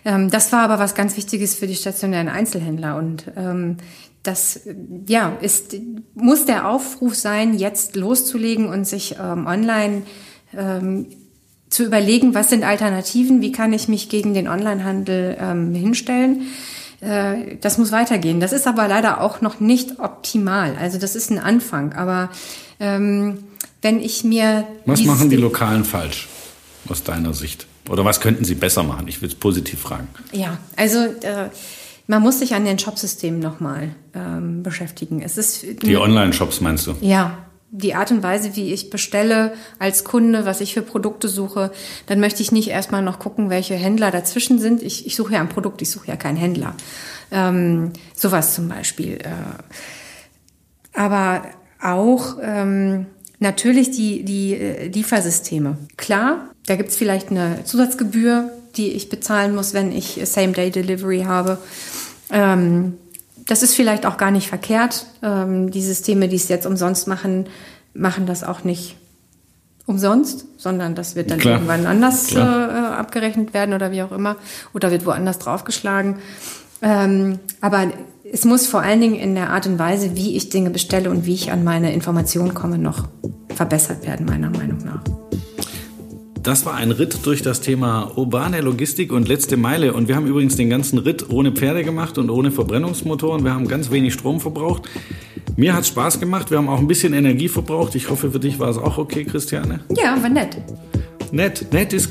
[0.05, 3.77] Ähm, das war aber was ganz Wichtiges für die stationären Einzelhändler und ähm,
[4.23, 4.61] das
[5.07, 5.75] ja ist
[6.15, 10.03] muss der Aufruf sein, jetzt loszulegen und sich ähm, online
[10.57, 11.07] ähm,
[11.69, 16.43] zu überlegen, was sind Alternativen, wie kann ich mich gegen den Onlinehandel ähm, hinstellen.
[17.01, 18.39] Äh, das muss weitergehen.
[18.39, 20.75] Das ist aber leider auch noch nicht optimal.
[20.79, 21.93] Also das ist ein Anfang.
[21.93, 22.29] Aber
[22.79, 23.39] ähm,
[23.81, 26.27] wenn ich mir was machen die Lokalen falsch
[26.87, 27.67] aus deiner Sicht?
[27.89, 29.07] Oder was könnten sie besser machen?
[29.07, 30.07] Ich will es positiv fragen.
[30.31, 31.49] Ja, also äh,
[32.07, 35.21] man muss sich an den Shopsystemen nochmal ähm, beschäftigen.
[35.21, 36.95] Es ist die Online-Shops meinst du?
[37.01, 37.37] Ja,
[37.75, 41.71] die Art und Weise, wie ich bestelle als Kunde, was ich für Produkte suche,
[42.05, 44.83] dann möchte ich nicht erstmal noch gucken, welche Händler dazwischen sind.
[44.83, 46.75] Ich, ich suche ja ein Produkt, ich suche ja keinen Händler.
[47.31, 49.17] Ähm, sowas zum Beispiel.
[49.17, 49.29] Äh,
[50.93, 51.45] aber
[51.81, 53.07] auch ähm,
[53.39, 55.77] natürlich die, die äh, Liefersysteme.
[55.97, 61.57] Klar, da gibt's vielleicht eine Zusatzgebühr, die ich bezahlen muss, wenn ich Same-Day-Delivery habe.
[62.29, 62.97] Ähm,
[63.45, 65.05] das ist vielleicht auch gar nicht verkehrt.
[65.21, 67.47] Ähm, die Systeme, die es jetzt umsonst machen,
[67.93, 68.95] machen das auch nicht
[69.85, 71.55] umsonst, sondern das wird dann Klar.
[71.55, 74.37] irgendwann anders äh, abgerechnet werden oder wie auch immer
[74.73, 76.17] oder wird woanders draufgeschlagen.
[76.81, 77.91] Ähm, aber
[78.31, 81.25] es muss vor allen Dingen in der Art und Weise, wie ich Dinge bestelle und
[81.25, 83.07] wie ich an meine Informationen komme, noch
[83.53, 85.22] verbessert werden, meiner Meinung nach.
[86.43, 89.93] Das war ein Ritt durch das Thema urbane Logistik und letzte Meile.
[89.93, 93.45] Und wir haben übrigens den ganzen Ritt ohne Pferde gemacht und ohne Verbrennungsmotoren.
[93.45, 94.83] Wir haben ganz wenig Strom verbraucht.
[95.55, 96.51] Mir hat es Spaß gemacht.
[96.51, 97.95] Wir haben auch ein bisschen Energie verbraucht.
[97.95, 99.79] Ich hoffe, für dich war es auch okay, Christiane.
[99.95, 100.57] Ja, war nett.
[101.31, 102.09] Nett, nett ist,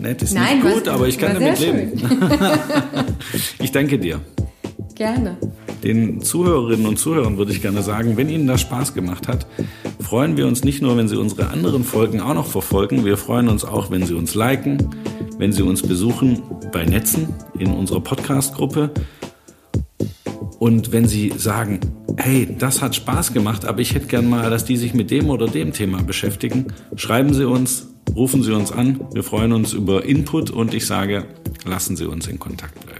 [0.00, 1.92] nett ist Nein, nicht gut, aber ich kann damit leben.
[3.60, 4.20] ich danke dir.
[4.96, 5.36] Gerne.
[5.82, 9.46] Den Zuhörerinnen und Zuhörern würde ich gerne sagen, wenn Ihnen das Spaß gemacht hat,
[10.00, 13.48] freuen wir uns nicht nur, wenn Sie unsere anderen Folgen auch noch verfolgen, wir freuen
[13.48, 14.78] uns auch, wenn Sie uns liken,
[15.38, 16.40] wenn Sie uns besuchen
[16.72, 18.92] bei Netzen in unserer Podcast-Gruppe
[20.60, 21.80] und wenn Sie sagen,
[22.16, 25.30] hey, das hat Spaß gemacht, aber ich hätte gern mal, dass die sich mit dem
[25.30, 29.00] oder dem Thema beschäftigen, schreiben Sie uns, rufen Sie uns an.
[29.12, 31.24] Wir freuen uns über Input und ich sage,
[31.64, 32.91] lassen Sie uns in Kontakt bleiben.